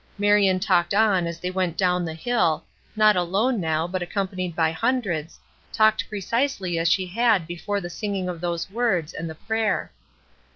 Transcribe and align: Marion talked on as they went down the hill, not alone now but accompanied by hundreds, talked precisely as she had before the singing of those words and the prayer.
Marion 0.17 0.59
talked 0.59 0.95
on 0.95 1.27
as 1.27 1.37
they 1.39 1.51
went 1.51 1.77
down 1.77 2.03
the 2.03 2.15
hill, 2.15 2.65
not 2.95 3.15
alone 3.15 3.59
now 3.59 3.87
but 3.87 4.01
accompanied 4.01 4.55
by 4.55 4.71
hundreds, 4.71 5.39
talked 5.71 6.09
precisely 6.09 6.79
as 6.79 6.89
she 6.89 7.05
had 7.05 7.45
before 7.45 7.79
the 7.79 7.87
singing 7.87 8.27
of 8.27 8.41
those 8.41 8.67
words 8.71 9.13
and 9.13 9.29
the 9.29 9.35
prayer. 9.35 9.91